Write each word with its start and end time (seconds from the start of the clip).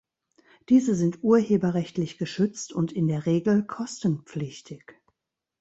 Diese 0.69 0.95
sind 0.95 1.19
urheberrechtlich 1.23 2.17
geschützt 2.17 2.73
und 2.73 2.91
in 2.91 3.07
der 3.07 3.27
Regel 3.27 3.63
kostenpflichtig. 3.67 4.95